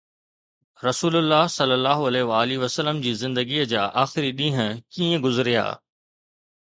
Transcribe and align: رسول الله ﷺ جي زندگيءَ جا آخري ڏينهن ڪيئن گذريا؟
رسول 0.87 1.13
الله 1.19 1.45
ﷺ 1.45 3.03
جي 3.03 3.13
زندگيءَ 3.19 3.69
جا 3.75 3.85
آخري 4.05 4.33
ڏينهن 4.41 4.83
ڪيئن 4.97 5.25
گذريا؟ 5.27 5.71